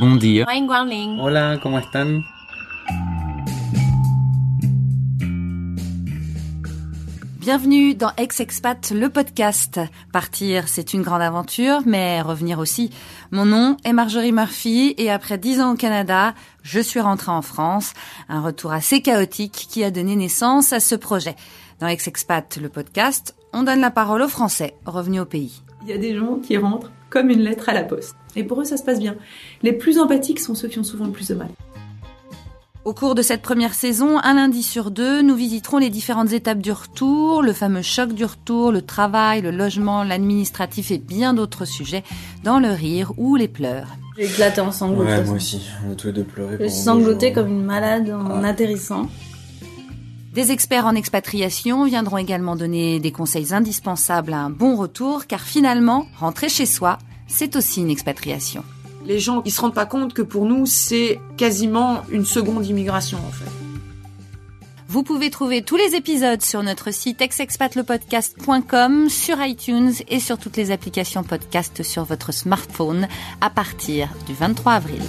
Bon 0.00 0.16
dia. 0.16 0.46
Hola, 1.20 1.60
¿cómo 1.62 1.78
están? 1.78 2.24
Bienvenue 7.38 7.94
dans 7.94 8.12
Ex-Expat, 8.16 8.92
le 8.92 9.10
podcast. 9.10 9.80
Partir, 10.10 10.66
c'est 10.66 10.94
une 10.94 11.02
grande 11.02 11.20
aventure, 11.20 11.82
mais 11.84 12.22
revenir 12.22 12.58
aussi. 12.58 12.88
Mon 13.32 13.44
nom 13.44 13.76
est 13.84 13.92
Marjorie 13.92 14.32
Murphy 14.32 14.94
et 14.96 15.10
après 15.10 15.36
dix 15.36 15.60
ans 15.60 15.72
au 15.72 15.76
Canada, 15.76 16.34
je 16.62 16.80
suis 16.80 17.00
rentrée 17.00 17.32
en 17.32 17.42
France. 17.42 17.92
Un 18.30 18.40
retour 18.40 18.72
assez 18.72 19.02
chaotique 19.02 19.66
qui 19.68 19.84
a 19.84 19.90
donné 19.90 20.16
naissance 20.16 20.72
à 20.72 20.80
ce 20.80 20.94
projet. 20.94 21.36
Dans 21.80 21.86
Ex-Expat, 21.88 22.56
le 22.56 22.70
podcast, 22.70 23.34
on 23.52 23.62
donne 23.62 23.80
la 23.80 23.90
parole 23.90 24.22
aux 24.22 24.28
Français 24.28 24.74
revenus 24.86 25.20
au 25.20 25.26
pays. 25.26 25.60
Il 25.82 25.88
y 25.88 25.92
a 25.92 25.98
des 25.98 26.16
gens 26.16 26.36
qui 26.36 26.56
rentrent 26.56 26.90
comme 27.12 27.28
une 27.28 27.40
lettre 27.42 27.68
à 27.68 27.74
la 27.74 27.84
poste. 27.84 28.16
Et 28.36 28.42
pour 28.42 28.60
eux, 28.62 28.64
ça 28.64 28.78
se 28.78 28.82
passe 28.82 28.98
bien. 28.98 29.16
Les 29.62 29.74
plus 29.74 29.98
empathiques 29.98 30.40
sont 30.40 30.54
ceux 30.54 30.68
qui 30.68 30.78
ont 30.78 30.84
souvent 30.84 31.04
le 31.04 31.12
plus 31.12 31.28
de 31.28 31.34
mal. 31.34 31.48
Au 32.84 32.94
cours 32.94 33.14
de 33.14 33.22
cette 33.22 33.42
première 33.42 33.74
saison, 33.74 34.18
un 34.18 34.34
lundi 34.34 34.62
sur 34.64 34.90
deux, 34.90 35.22
nous 35.22 35.36
visiterons 35.36 35.78
les 35.78 35.90
différentes 35.90 36.32
étapes 36.32 36.58
du 36.58 36.72
retour, 36.72 37.42
le 37.42 37.52
fameux 37.52 37.82
choc 37.82 38.12
du 38.12 38.24
retour, 38.24 38.72
le 38.72 38.82
travail, 38.82 39.40
le 39.42 39.52
logement, 39.52 40.02
l'administratif 40.02 40.90
et 40.90 40.98
bien 40.98 41.32
d'autres 41.32 41.64
sujets, 41.64 42.02
dans 42.42 42.58
le 42.58 42.70
rire 42.70 43.12
ou 43.18 43.36
les 43.36 43.46
pleurs. 43.46 43.86
J'ai 44.18 44.24
éclaté 44.24 44.60
en 44.62 44.72
sanglots. 44.72 45.04
Ouais, 45.04 45.22
moi 45.24 45.36
aussi. 45.36 45.62
On 45.88 45.92
a 45.92 45.94
tous 45.94 46.08
les 46.08 46.12
deux 46.14 46.24
pleuré. 46.24 46.56
J'ai 46.58 46.68
sangloté 46.70 47.32
comme 47.32 47.48
une 47.48 47.64
malade 47.64 48.10
en 48.10 48.42
Ah. 48.42 48.48
atterrissant. 48.48 49.06
Des 50.32 50.50
experts 50.50 50.86
en 50.86 50.94
expatriation 50.94 51.84
viendront 51.84 52.16
également 52.16 52.56
donner 52.56 53.00
des 53.00 53.12
conseils 53.12 53.52
indispensables 53.52 54.32
à 54.32 54.38
un 54.38 54.48
bon 54.48 54.76
retour, 54.76 55.26
car 55.26 55.42
finalement, 55.42 56.06
rentrer 56.18 56.48
chez 56.48 56.64
soi, 56.64 56.96
c'est 57.26 57.54
aussi 57.54 57.82
une 57.82 57.90
expatriation. 57.90 58.64
Les 59.04 59.18
gens, 59.18 59.42
ils 59.44 59.52
se 59.52 59.60
rendent 59.60 59.74
pas 59.74 59.84
compte 59.84 60.14
que 60.14 60.22
pour 60.22 60.46
nous, 60.46 60.64
c'est 60.64 61.20
quasiment 61.36 62.00
une 62.10 62.24
seconde 62.24 62.66
immigration, 62.66 63.18
en 63.18 63.30
fait. 63.30 63.50
Vous 64.88 65.02
pouvez 65.02 65.28
trouver 65.28 65.60
tous 65.60 65.76
les 65.76 65.94
épisodes 65.94 66.40
sur 66.40 66.62
notre 66.62 66.92
site 66.92 67.20
exexpatlepodcast.com, 67.20 69.10
sur 69.10 69.42
iTunes 69.44 69.92
et 70.08 70.18
sur 70.18 70.38
toutes 70.38 70.56
les 70.56 70.70
applications 70.70 71.24
podcast 71.24 71.82
sur 71.82 72.04
votre 72.04 72.32
smartphone 72.32 73.06
à 73.42 73.50
partir 73.50 74.08
du 74.26 74.32
23 74.32 74.72
avril. 74.72 75.02